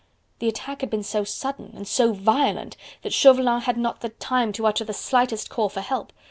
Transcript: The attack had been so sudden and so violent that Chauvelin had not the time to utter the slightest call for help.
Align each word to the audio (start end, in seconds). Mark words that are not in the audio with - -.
The 0.39 0.47
attack 0.47 0.81
had 0.81 0.89
been 0.89 1.03
so 1.03 1.23
sudden 1.23 1.73
and 1.75 1.87
so 1.87 2.11
violent 2.11 2.75
that 3.03 3.13
Chauvelin 3.13 3.61
had 3.61 3.77
not 3.77 4.01
the 4.01 4.09
time 4.09 4.51
to 4.53 4.65
utter 4.65 4.83
the 4.83 4.93
slightest 4.93 5.51
call 5.51 5.69
for 5.69 5.81
help. 5.81 6.11